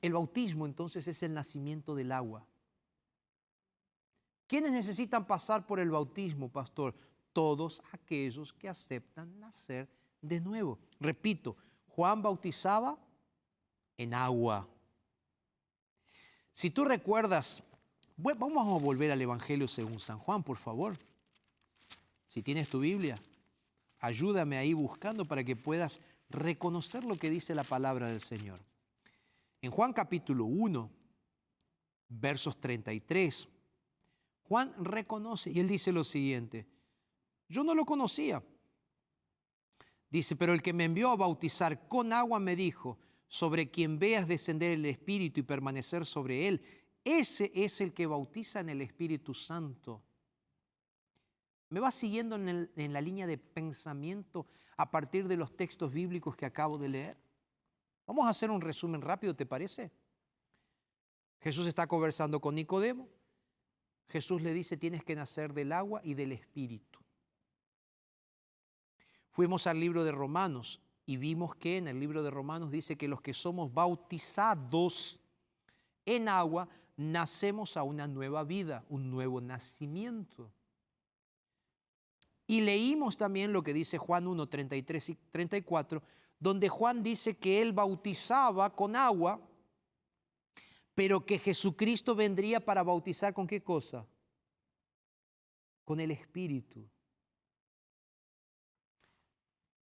[0.00, 2.46] El bautismo entonces es el nacimiento del agua.
[4.46, 6.94] ¿Quiénes necesitan pasar por el bautismo, pastor?
[7.32, 9.88] Todos aquellos que aceptan nacer
[10.22, 10.78] de nuevo.
[11.00, 11.56] Repito,
[11.88, 12.96] Juan bautizaba
[13.98, 14.68] en agua.
[16.56, 17.62] Si tú recuerdas,
[18.16, 20.98] vamos a volver al Evangelio según San Juan, por favor.
[22.28, 23.16] Si tienes tu Biblia,
[24.00, 28.58] ayúdame ahí buscando para que puedas reconocer lo que dice la palabra del Señor.
[29.60, 30.90] En Juan capítulo 1,
[32.08, 33.50] versos 33,
[34.48, 36.66] Juan reconoce y él dice lo siguiente,
[37.50, 38.42] yo no lo conocía.
[40.08, 42.96] Dice, pero el que me envió a bautizar con agua me dijo,
[43.28, 46.62] sobre quien veas descender el Espíritu y permanecer sobre él,
[47.04, 50.02] ese es el que bautiza en el Espíritu Santo.
[51.68, 56.46] ¿Me vas siguiendo en la línea de pensamiento a partir de los textos bíblicos que
[56.46, 57.16] acabo de leer?
[58.06, 59.90] Vamos a hacer un resumen rápido, ¿te parece?
[61.40, 63.08] Jesús está conversando con Nicodemo.
[64.08, 67.00] Jesús le dice, tienes que nacer del agua y del Espíritu.
[69.32, 73.06] Fuimos al libro de Romanos y vimos que en el libro de Romanos dice que
[73.06, 75.20] los que somos bautizados
[76.04, 80.50] en agua, nacemos a una nueva vida, un nuevo nacimiento.
[82.48, 86.02] Y leímos también lo que dice Juan 1, 33 y 34,
[86.38, 89.40] donde Juan dice que él bautizaba con agua,
[90.94, 94.06] pero que Jesucristo vendría para bautizar con qué cosa?
[95.84, 96.84] Con el Espíritu.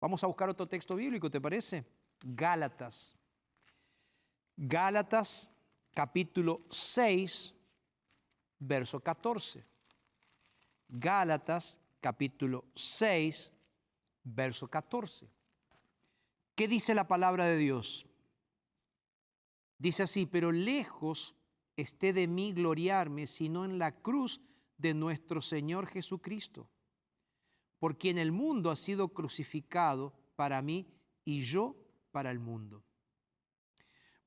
[0.01, 1.85] Vamos a buscar otro texto bíblico, ¿te parece?
[2.21, 3.15] Gálatas.
[4.57, 5.47] Gálatas
[5.93, 7.53] capítulo 6,
[8.57, 9.63] verso 14.
[10.89, 13.51] Gálatas capítulo 6,
[14.23, 15.29] verso 14.
[16.55, 18.07] ¿Qué dice la palabra de Dios?
[19.77, 21.35] Dice así, pero lejos
[21.77, 24.41] esté de mí gloriarme, sino en la cruz
[24.77, 26.67] de nuestro Señor Jesucristo,
[27.81, 30.85] por quien el mundo ha sido crucificado para mí
[31.25, 31.75] y yo
[32.11, 32.83] para el mundo.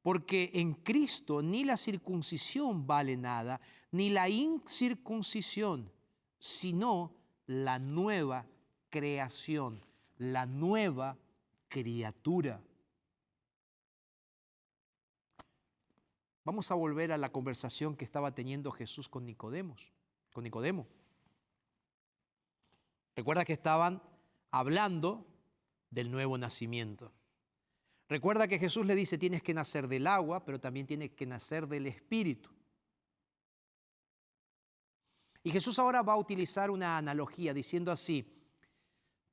[0.03, 3.61] Porque en Cristo ni la circuncisión vale nada,
[3.93, 5.88] ni la incircuncisión,
[6.40, 7.12] sino
[7.47, 8.45] la nueva
[8.90, 9.87] creación,
[10.19, 11.17] la nueva
[11.69, 12.61] criatura.
[16.45, 19.93] Vamos a volver a la conversación que estaba teniendo Jesús con Nicodemos,
[20.33, 20.88] con Nicodemo.
[23.16, 24.03] Recuerda que estaban
[24.50, 25.27] hablando
[25.90, 27.12] del nuevo nacimiento.
[28.09, 31.66] Recuerda que Jesús le dice, tienes que nacer del agua, pero también tienes que nacer
[31.66, 32.50] del Espíritu.
[35.42, 38.27] Y Jesús ahora va a utilizar una analogía diciendo así,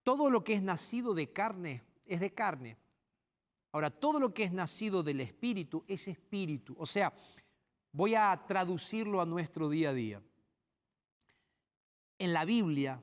[0.04, 2.78] todo lo que es nacido de carne es de carne.
[3.72, 6.76] Ahora, todo lo que es nacido del Espíritu es Espíritu.
[6.78, 7.14] O sea,
[7.94, 10.22] voy a traducirlo a nuestro día a día.
[12.18, 13.02] En la Biblia,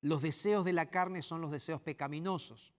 [0.00, 2.74] los deseos de la carne son los deseos pecaminosos.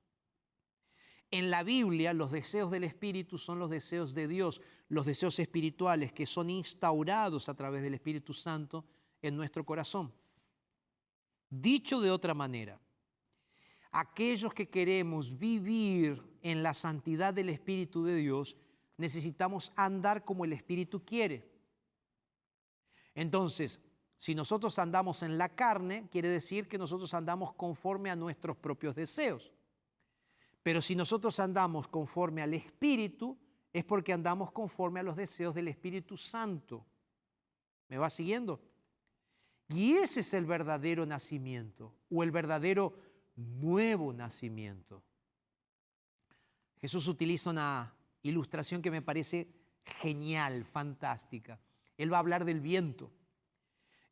[1.29, 6.13] En la Biblia los deseos del Espíritu son los deseos de Dios, los deseos espirituales
[6.13, 8.85] que son instaurados a través del Espíritu Santo
[9.21, 10.13] en nuestro corazón.
[11.49, 12.79] Dicho de otra manera,
[13.91, 18.55] aquellos que queremos vivir en la santidad del Espíritu de Dios,
[18.95, 21.49] necesitamos andar como el Espíritu quiere.
[23.15, 23.81] Entonces,
[24.17, 28.95] si nosotros andamos en la carne, quiere decir que nosotros andamos conforme a nuestros propios
[28.95, 29.53] deseos.
[30.63, 33.37] Pero si nosotros andamos conforme al Espíritu,
[33.71, 36.85] es porque andamos conforme a los deseos del Espíritu Santo.
[37.89, 38.59] ¿Me va siguiendo?
[39.69, 42.93] Y ese es el verdadero nacimiento o el verdadero
[43.35, 45.03] nuevo nacimiento.
[46.79, 47.93] Jesús utiliza una
[48.23, 49.47] ilustración que me parece
[49.83, 51.59] genial, fantástica.
[51.97, 53.11] Él va a hablar del viento.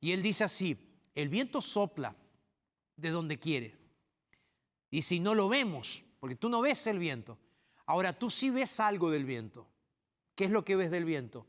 [0.06, 0.78] Y él dice así,
[1.16, 2.16] el viento sopla
[2.96, 3.76] de donde quiere.
[4.92, 7.40] Y si no lo vemos, porque tú no ves el viento.
[7.88, 9.68] Ahora tú sí ves algo del viento.
[10.36, 11.48] ¿Qué es lo que ves del viento?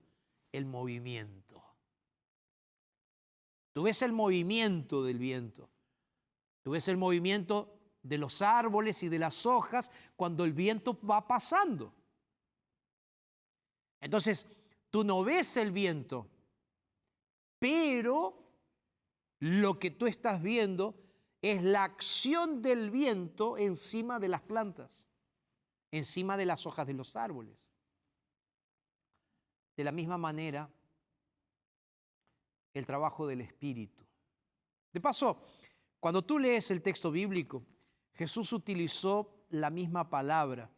[0.53, 1.63] El movimiento.
[3.75, 5.69] Tú ves el movimiento del viento.
[6.63, 11.27] Tú ves el movimiento de los árboles y de las hojas cuando el viento va
[11.27, 11.93] pasando.
[14.01, 14.47] Entonces,
[14.89, 16.27] tú no ves el viento,
[17.59, 18.46] pero
[19.47, 20.97] lo que tú estás viendo
[21.41, 25.07] es la acción del viento encima de las plantas,
[25.93, 27.57] encima de las hojas de los árboles.
[29.77, 30.69] De la misma manera,
[32.75, 34.05] el trabajo del Espíritu.
[34.93, 35.41] De paso,
[36.01, 37.63] cuando tú lees el texto bíblico,
[38.15, 40.69] Jesús utilizó la misma palabra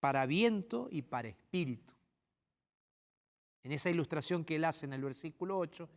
[0.00, 1.94] para viento y para espíritu.
[3.62, 5.88] En esa ilustración que él hace en el versículo 8,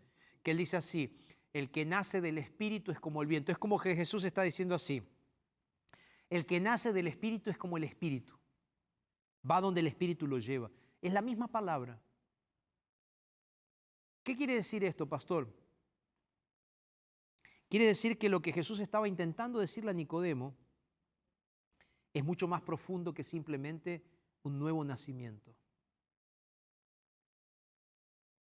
[0.42, 3.52] que él dice así, el que nace del Espíritu es como el viento.
[3.52, 5.02] Es como que Jesús está diciendo así.
[6.30, 8.38] El que nace del Espíritu es como el Espíritu.
[9.50, 10.70] Va donde el Espíritu lo lleva.
[11.02, 12.02] Es la misma palabra.
[14.24, 15.48] ¿Qué quiere decir esto, pastor?
[17.70, 20.56] Quiere decir que lo que Jesús estaba intentando decirle a Nicodemo
[22.14, 24.04] es mucho más profundo que simplemente
[24.44, 25.56] un nuevo nacimiento.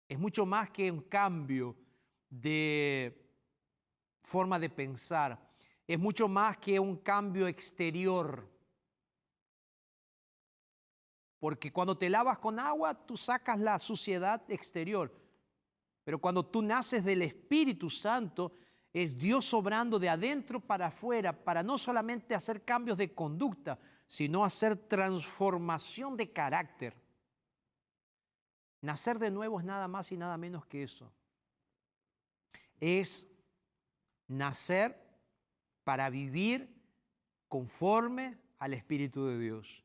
[0.08, 1.76] Es mucho más que un cambio
[2.40, 3.26] de
[4.22, 5.38] forma de pensar.
[5.86, 8.48] Es mucho más que un cambio exterior.
[11.38, 15.12] Porque cuando te lavas con agua, tú sacas la suciedad exterior.
[16.04, 18.52] Pero cuando tú naces del Espíritu Santo,
[18.92, 24.44] es Dios obrando de adentro para afuera, para no solamente hacer cambios de conducta, sino
[24.44, 26.94] hacer transformación de carácter.
[28.80, 31.12] Nacer de nuevo es nada más y nada menos que eso
[32.80, 33.28] es
[34.28, 35.00] nacer
[35.84, 36.74] para vivir
[37.48, 39.84] conforme al Espíritu de Dios.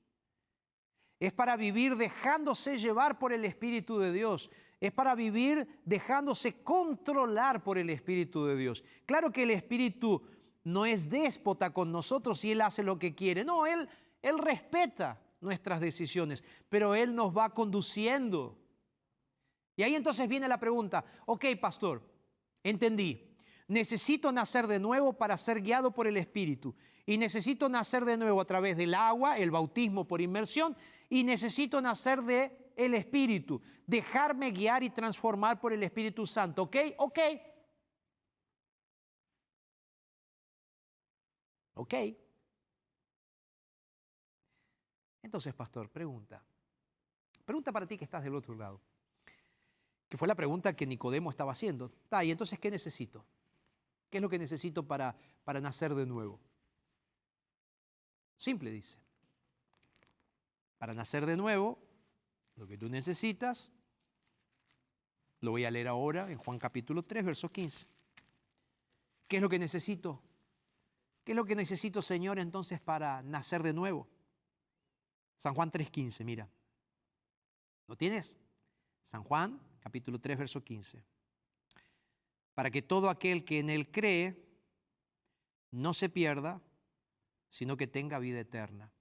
[1.19, 4.49] Es para vivir dejándose llevar por el Espíritu de Dios.
[4.79, 8.83] Es para vivir dejándose controlar por el Espíritu de Dios.
[9.05, 10.23] Claro que el Espíritu
[10.63, 13.43] no es déspota con nosotros y Él hace lo que quiere.
[13.43, 13.87] No, Él,
[14.21, 18.57] Él respeta nuestras decisiones, pero Él nos va conduciendo.
[19.75, 22.10] Y ahí entonces viene la pregunta, ok, pastor,
[22.63, 23.31] entendí.
[23.67, 26.75] Necesito nacer de nuevo para ser guiado por el Espíritu.
[27.05, 30.75] Y necesito nacer de nuevo a través del agua, el bautismo por inmersión.
[31.09, 33.61] Y necesito nacer de el Espíritu.
[33.87, 36.63] Dejarme guiar y transformar por el Espíritu Santo.
[36.63, 36.75] ¿Ok?
[36.97, 37.19] Ok.
[41.75, 41.93] Ok.
[45.23, 46.43] Entonces, pastor, pregunta.
[47.45, 48.81] Pregunta para ti que estás del otro lado.
[50.11, 51.89] Que fue la pregunta que Nicodemo estaba haciendo.
[52.09, 53.23] Ah, y entonces, ¿qué necesito?
[54.09, 56.37] ¿Qué es lo que necesito para, para nacer de nuevo?
[58.35, 58.97] Simple, dice.
[60.77, 61.79] Para nacer de nuevo,
[62.57, 63.71] lo que tú necesitas,
[65.39, 67.87] lo voy a leer ahora en Juan capítulo 3, verso 15.
[69.29, 70.21] ¿Qué es lo que necesito?
[71.23, 74.09] ¿Qué es lo que necesito, Señor, entonces para nacer de nuevo?
[75.37, 76.49] San Juan 3.15, mira.
[77.87, 78.37] ¿Lo tienes?
[79.05, 81.03] San Juan, capítulo 3, verso 15
[82.53, 84.37] para que todo aquel que en Él cree
[85.71, 86.61] no se pierda,
[87.49, 88.91] sino que tenga vida eterna.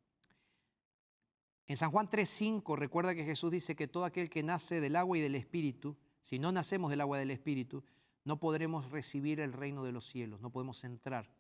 [1.66, 5.18] En San Juan 3:5 recuerda que Jesús dice que todo aquel que nace del agua
[5.18, 7.84] y del Espíritu, si no nacemos del agua y del Espíritu,
[8.24, 11.30] no podremos recibir el reino de los cielos, no podemos entrar.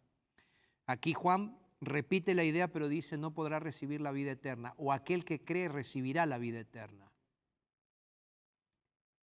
[0.86, 5.24] Aquí Juan repite la idea, pero dice no podrá recibir la vida eterna, o aquel
[5.24, 7.09] que cree recibirá la vida eterna.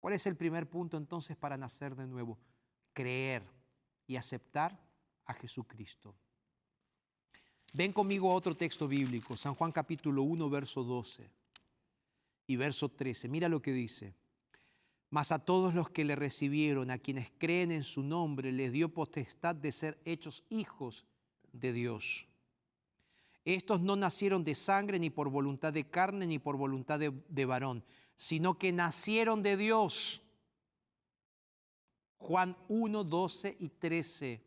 [0.02, 2.38] ¿Cuál es el primer punto entonces para nacer de nuevo?
[2.94, 3.44] creer
[4.08, 4.78] y aceptar
[5.26, 6.14] a Jesucristo.
[7.74, 11.30] Ven conmigo a otro texto bíblico, San Juan capítulo 1, verso 12
[12.48, 13.30] y verso 13.
[13.30, 14.14] Mira lo que dice.
[15.10, 18.90] Mas a todos los que le recibieron, a quienes creen en su nombre, les dio
[18.90, 21.06] potestad de ser hechos hijos
[21.52, 22.28] de Dios.
[23.44, 27.46] Estos no nacieron de sangre, ni por voluntad de carne, ni por voluntad de, de
[27.46, 27.84] varón,
[28.22, 30.22] sino que nacieron de Dios.
[32.20, 34.46] Juan 1, 12 y 13.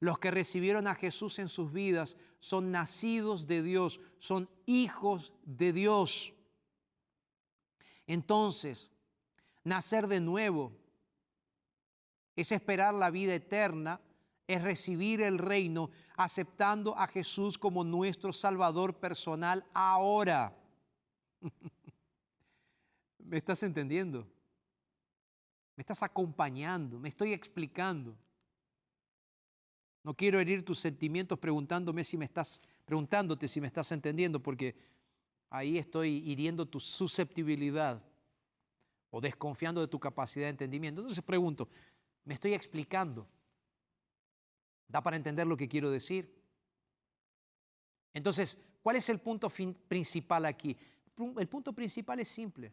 [0.00, 5.72] Los que recibieron a Jesús en sus vidas son nacidos de Dios, son hijos de
[5.72, 6.34] Dios.
[8.08, 8.90] Entonces,
[9.62, 10.72] nacer de nuevo
[12.34, 14.00] es esperar la vida eterna,
[14.48, 20.56] es recibir el reino aceptando a Jesús como nuestro Salvador personal ahora.
[23.30, 24.26] ¿Me estás entendiendo?
[25.80, 28.14] me estás acompañando, me estoy explicando.
[30.02, 34.76] No quiero herir tus sentimientos preguntándome si me estás preguntándote si me estás entendiendo porque
[35.48, 38.04] ahí estoy hiriendo tu susceptibilidad
[39.10, 41.00] o desconfiando de tu capacidad de entendimiento.
[41.00, 41.66] Entonces pregunto,
[42.26, 43.26] ¿me estoy explicando?
[44.86, 46.30] ¿Da para entender lo que quiero decir?
[48.12, 49.48] Entonces, ¿cuál es el punto
[49.88, 50.76] principal aquí?
[51.38, 52.70] El punto principal es simple.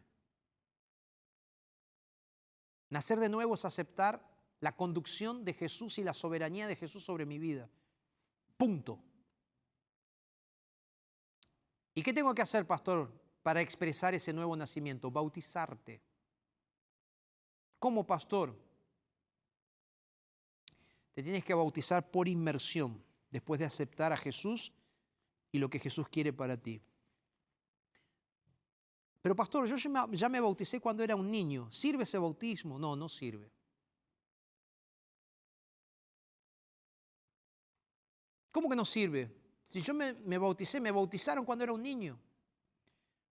[2.90, 4.26] Nacer de nuevo es aceptar
[4.60, 7.68] la conducción de Jesús y la soberanía de Jesús sobre mi vida.
[8.56, 8.98] Punto.
[11.94, 13.12] ¿Y qué tengo que hacer, pastor,
[13.42, 15.10] para expresar ese nuevo nacimiento?
[15.10, 16.00] Bautizarte.
[17.78, 18.56] ¿Cómo, pastor?
[21.14, 24.72] Te tienes que bautizar por inmersión, después de aceptar a Jesús
[25.52, 26.80] y lo que Jesús quiere para ti.
[29.20, 29.76] Pero pastor, yo
[30.12, 31.70] ya me bauticé cuando era un niño.
[31.70, 32.78] ¿Sirve ese bautismo?
[32.78, 33.50] No, no sirve.
[38.50, 39.30] ¿Cómo que no sirve?
[39.66, 42.18] Si yo me, bauticé, me bautizaron cuando era un niño.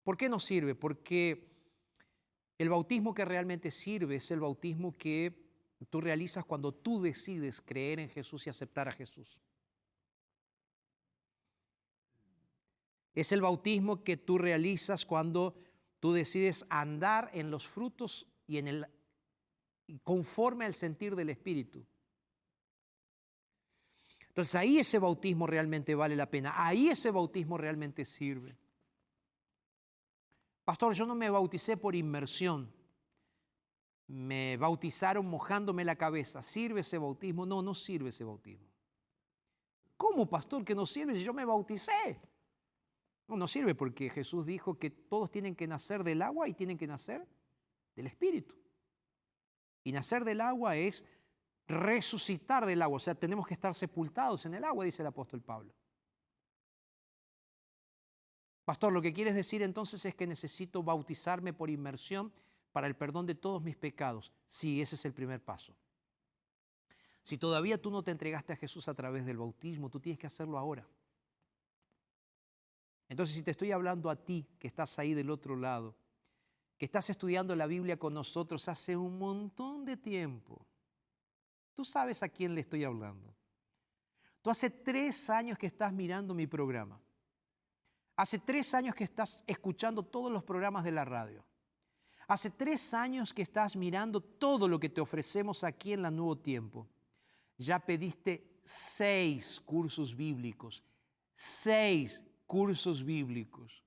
[0.02, 0.74] ¿Por qué no sirve?
[0.74, 1.46] Porque
[2.58, 5.32] el bautismo que realmente sirve es el bautismo que
[5.90, 9.38] tú realizas cuando tú decides creer en Jesús y aceptar a Jesús.
[13.14, 15.54] Es el bautismo que tú realizas cuando
[16.02, 18.86] Tú decides andar en los frutos y en el
[20.02, 21.86] conforme al sentir del Espíritu.
[24.26, 28.56] Entonces ahí ese bautismo realmente vale la pena, ahí ese bautismo realmente sirve.
[30.64, 32.68] Pastor, yo no me bauticé por inmersión,
[34.08, 36.42] me bautizaron mojándome la cabeza.
[36.42, 37.46] ¿Sirve ese bautismo?
[37.46, 38.66] No, no sirve ese bautismo.
[39.96, 42.31] ¿Cómo, pastor, que no sirve si yo me bauticé?
[43.28, 46.78] No, no sirve porque Jesús dijo que todos tienen que nacer del agua y tienen
[46.78, 47.26] que nacer
[47.94, 48.54] del Espíritu.
[49.84, 51.04] Y nacer del agua es
[51.66, 55.40] resucitar del agua, o sea, tenemos que estar sepultados en el agua, dice el apóstol
[55.40, 55.72] Pablo.
[58.64, 62.32] Pastor, lo que quieres decir entonces es que necesito bautizarme por inmersión
[62.70, 64.32] para el perdón de todos mis pecados.
[64.46, 65.74] Sí, ese es el primer paso.
[67.24, 70.26] Si todavía tú no te entregaste a Jesús a través del bautismo, tú tienes que
[70.26, 70.86] hacerlo ahora.
[73.12, 75.94] Entonces, si te estoy hablando a ti, que estás ahí del otro lado,
[76.78, 80.64] que estás estudiando la Biblia con nosotros hace un montón de tiempo,
[81.74, 83.36] tú sabes a quién le estoy hablando.
[84.40, 86.98] Tú hace tres años que estás mirando mi programa.
[88.16, 91.44] Hace tres años que estás escuchando todos los programas de la radio.
[92.28, 96.38] Hace tres años que estás mirando todo lo que te ofrecemos aquí en la Nuevo
[96.38, 96.88] Tiempo.
[97.58, 100.82] Ya pediste seis cursos bíblicos.
[101.36, 103.82] Seis cursos bíblicos.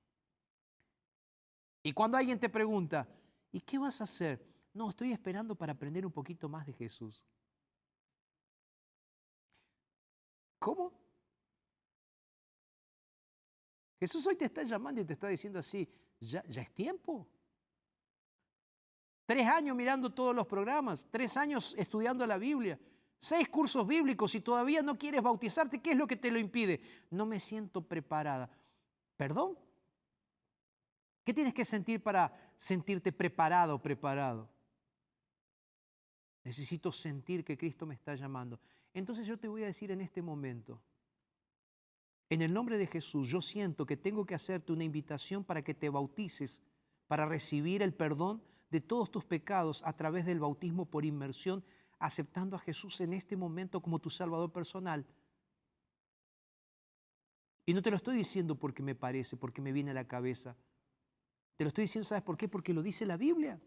[1.83, 3.07] Y cuando alguien te pregunta,
[3.51, 4.43] ¿y qué vas a hacer?
[4.73, 7.23] No, estoy esperando para aprender un poquito más de Jesús.
[10.57, 10.91] ¿Cómo?
[13.99, 15.87] Jesús hoy te está llamando y te está diciendo así,
[16.19, 17.27] ya, ya es tiempo.
[19.27, 22.79] Tres años mirando todos los programas, tres años estudiando la Biblia,
[23.19, 26.81] seis cursos bíblicos y todavía no quieres bautizarte, ¿qué es lo que te lo impide?
[27.09, 28.49] No me siento preparada.
[29.17, 29.57] ¿Perdón?
[31.23, 34.49] ¿Qué tienes que sentir para sentirte preparado preparado?
[36.43, 38.59] Necesito sentir que Cristo me está llamando.
[38.93, 40.79] Entonces yo te voy a decir en este momento,
[42.29, 45.73] en el nombre de Jesús, yo siento que tengo que hacerte una invitación para que
[45.73, 46.61] te bautices,
[47.07, 51.63] para recibir el perdón de todos tus pecados a través del bautismo por inmersión,
[51.99, 55.05] aceptando a Jesús en este momento como tu Salvador personal.
[57.65, 60.55] Y no te lo estoy diciendo porque me parece, porque me viene a la cabeza.
[61.55, 62.47] Te lo estoy diciendo, ¿sabes por qué?
[62.47, 63.59] Porque lo dice la Biblia.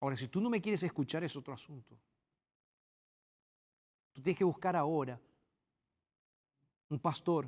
[0.00, 1.96] Ahora, si tú no me quieres escuchar es otro asunto.
[4.12, 5.18] Tú tienes que buscar ahora
[6.88, 7.46] un pastor.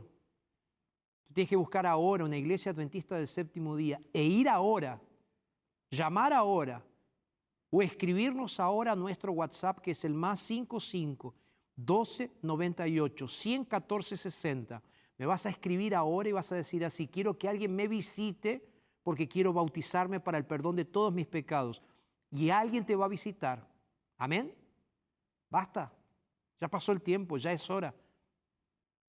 [1.26, 5.01] Tú tienes que buscar ahora una iglesia adventista del séptimo día e ir ahora,
[5.90, 6.82] llamar ahora
[7.71, 11.35] o escribirnos ahora a nuestro WhatsApp que es el más 55
[11.77, 14.83] 12 98 114 60.
[15.16, 18.69] Me vas a escribir ahora y vas a decir así, quiero que alguien me visite
[19.03, 21.83] porque quiero bautizarme para el perdón de todos mis pecados.
[22.31, 23.66] Y alguien te va a visitar.
[24.16, 24.55] Amén.
[25.49, 25.93] Basta.
[26.61, 27.95] Ya pasó el tiempo, ya es hora.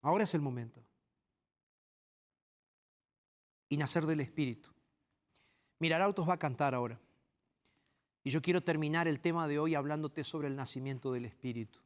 [0.01, 0.81] Ahora es el momento.
[3.67, 4.69] Y nacer del Espíritu.
[5.79, 6.99] Mirar Autos va a cantar ahora.
[8.23, 11.79] Y yo quiero terminar el tema de hoy hablándote sobre el nacimiento del Espíritu.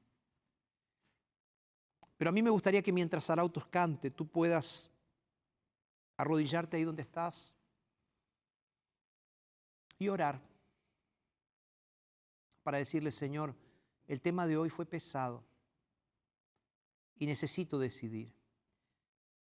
[2.17, 4.89] Pero a mí me gustaría que mientras Arautos cante, tú puedas
[6.17, 7.55] arrodillarte ahí donde estás
[9.99, 10.41] y orar
[12.63, 13.53] para decirle, Señor,
[14.07, 15.43] el tema de hoy fue pesado
[17.17, 18.31] y necesito decidir.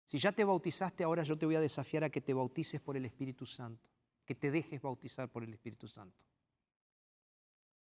[0.05, 2.97] Si ya te bautizaste, ahora yo te voy a desafiar a que te bautices por
[2.97, 3.89] el Espíritu Santo,
[4.25, 6.30] que te dejes bautizar por el Espíritu Santo.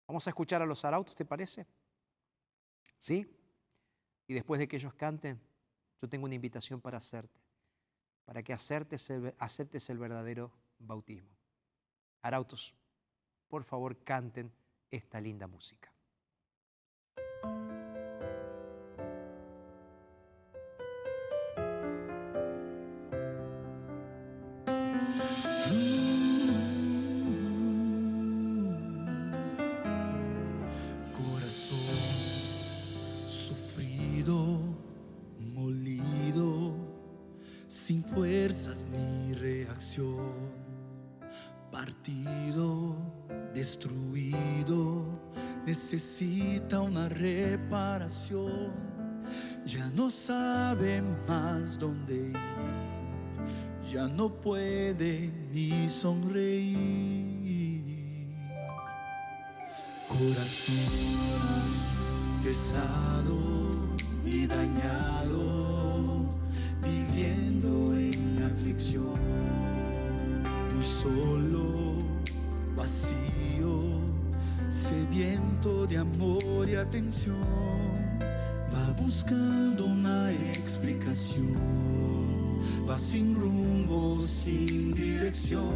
[0.07, 1.67] Vamos a escuchar a los arautos, ¿te parece?
[2.97, 3.27] ¿Sí?
[4.25, 5.39] Y después de que ellos canten,
[6.01, 7.39] yo tengo una invitación para hacerte,
[8.25, 11.35] para que aceptes el, aceptes el verdadero bautismo.
[12.21, 12.73] Arautos,
[13.47, 14.51] por favor, canten
[14.89, 15.91] esta linda música.
[45.89, 48.73] Necesita una reparación,
[49.65, 52.35] ya no sabe más dónde ir,
[53.89, 56.75] ya no puede ni sonreír.
[60.09, 60.75] Corazón
[62.43, 63.37] pesado
[64.25, 65.56] y dañado,
[76.79, 77.41] atención,
[78.73, 81.55] va buscando una explicación,
[82.87, 85.69] va sin rumbo, sin dirección.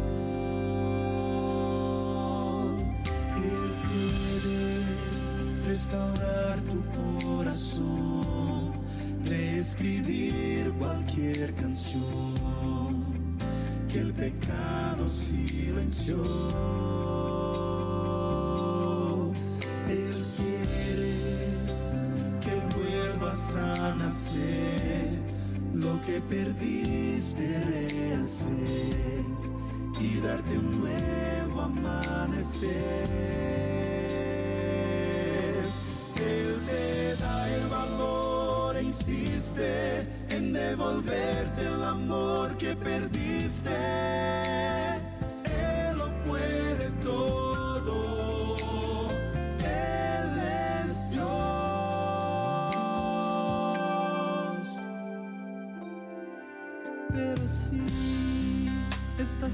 [3.36, 6.82] Él puede restaurar tu
[7.26, 8.72] corazón,
[9.24, 12.02] reescribir cualquier canción
[13.90, 16.22] que el pecado silenció.
[25.74, 29.24] Lo que perdiste rehacer
[30.00, 32.70] y darte un nuevo amanecer.
[36.16, 44.01] Él te da el valor e insiste en devolverte el amor que perdiste.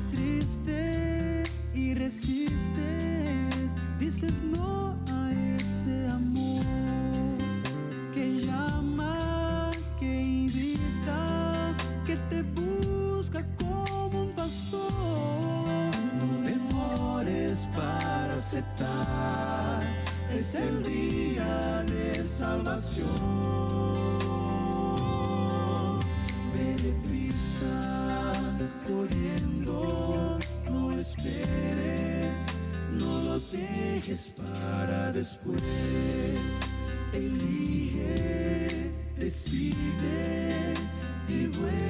[0.06, 1.42] Triste
[1.74, 6.64] y resistes, dices no a ese amor
[8.14, 11.74] que llama, que invita,
[12.06, 14.80] que te busca como un pastor.
[16.18, 19.82] No demores para aceptar,
[20.30, 23.47] es el día de salvación.
[35.18, 35.60] Después.
[37.12, 40.74] Elige, decide
[41.28, 41.87] y vuelve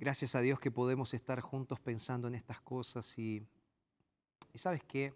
[0.00, 3.46] Gracias a Dios que podemos estar juntos pensando en estas cosas y,
[4.54, 5.12] sabes qué?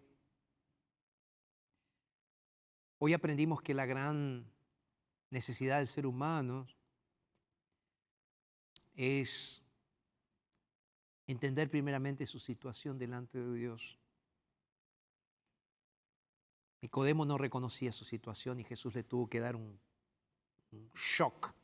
[2.99, 4.45] Hoy aprendimos que la gran
[5.31, 6.67] necesidad del ser humano
[8.95, 9.63] es
[11.27, 13.99] entender primeramente su situación delante de Dios.
[16.83, 19.81] Nicodemo no reconocía su situación y Jesús le tuvo que dar un,
[20.73, 21.55] un shock,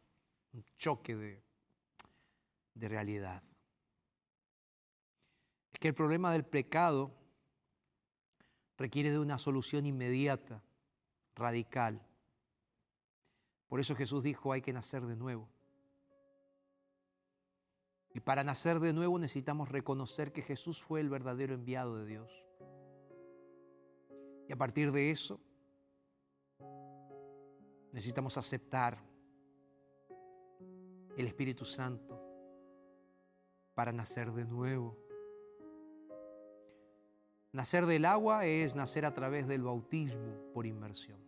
[0.55, 1.49] un choque de,
[2.75, 3.43] de realidad.
[5.73, 7.12] Es que el problema del pecado
[8.77, 10.62] requiere de una solución inmediata,
[11.35, 12.01] radical.
[13.68, 15.49] Por eso Jesús dijo, hay que nacer de nuevo.
[18.12, 22.45] Y para nacer de nuevo necesitamos reconocer que Jesús fue el verdadero enviado de Dios.
[24.49, 25.41] Y a partir de eso,
[27.93, 28.99] necesitamos aceptar
[31.16, 32.20] el Espíritu Santo
[33.81, 34.95] para nacer de nuevo.
[37.51, 41.18] Nacer del agua es nacer a través del bautismo por inmersión.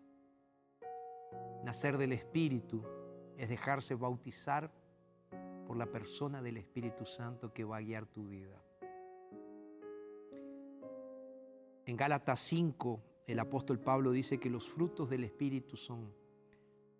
[1.64, 2.84] Nacer del Espíritu
[3.38, 4.70] es dejarse bautizar
[5.66, 8.62] por la persona del Espíritu Santo que va a guiar tu vida.
[11.86, 16.12] En Gálatas 5, el apóstol Pablo dice que los frutos del Espíritu son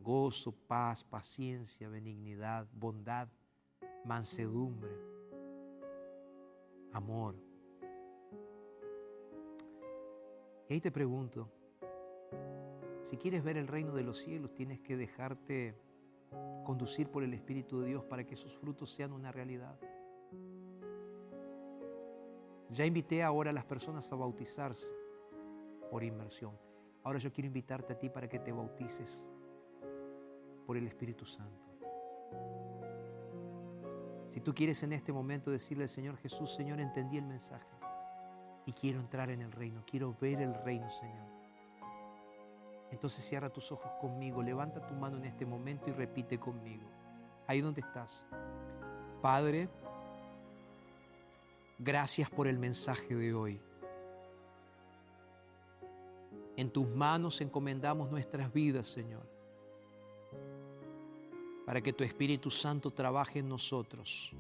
[0.01, 3.29] gozo, paz, paciencia, benignidad, bondad,
[4.07, 5.12] mansedumbre,
[6.93, 7.35] amor.
[10.69, 11.49] Y ahí te pregunto,
[13.05, 15.77] si quieres ver el reino de los cielos, tienes que dejarte
[16.65, 19.79] conducir por el Espíritu de Dios para que sus frutos sean una realidad.
[22.71, 24.95] Ya invité ahora a las personas a bautizarse
[25.91, 26.57] por inmersión.
[27.05, 29.27] Ahora yo quiero invitarte a ti para que te bautices
[30.67, 31.72] por el Espíritu Santo.
[34.33, 37.67] Si tú quieres en este momento decirle al Señor Jesús, Señor, entendí el mensaje
[38.65, 41.27] y quiero entrar en el reino, quiero ver el reino, Señor.
[42.91, 46.89] Entonces cierra tus ojos conmigo, levanta tu mano en este momento y repite conmigo,
[47.47, 48.27] ahí donde estás.
[49.21, 49.69] Padre,
[51.79, 53.61] gracias por el mensaje de hoy.
[56.57, 59.27] En tus manos encomendamos nuestras vidas, Señor,
[61.65, 64.33] para que tu Espíritu Santo trabaje en nosotros.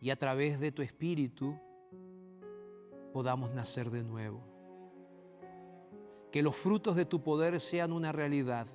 [0.00, 1.56] Y a través de tu Espíritu
[3.12, 4.40] podamos nacer de nuevo.
[6.32, 8.66] Que los frutos de tu poder sean una realidad.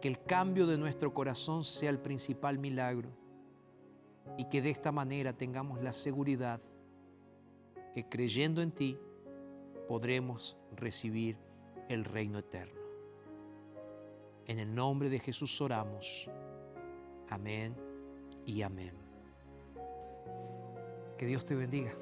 [0.00, 3.08] Que el cambio de nuestro corazón sea el principal milagro.
[4.36, 6.60] Y que de esta manera tengamos la seguridad
[7.94, 8.98] que creyendo en ti
[9.88, 11.38] podremos recibir
[11.88, 12.85] el reino eterno.
[14.46, 16.30] En el nombre de Jesús oramos.
[17.28, 17.74] Amén
[18.44, 18.94] y amén.
[21.18, 21.92] Que Dios te bendiga.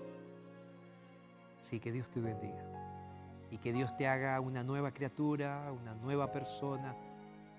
[1.62, 2.62] Sí, que Dios te bendiga.
[3.51, 6.95] Y que Dios te haga una nueva criatura, una nueva persona,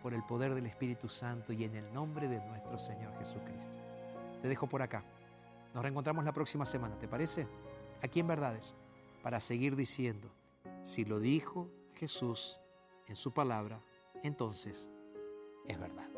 [0.03, 3.71] por el poder del Espíritu Santo y en el nombre de nuestro Señor Jesucristo.
[4.39, 5.03] Te dejo por acá.
[5.73, 7.47] Nos reencontramos la próxima semana, ¿te parece?
[8.03, 8.75] Aquí en Verdades,
[9.23, 10.29] para seguir diciendo,
[10.83, 12.61] si lo dijo Jesús
[13.07, 13.81] en su palabra,
[14.25, 14.89] entonces
[15.67, 16.09] es verdad.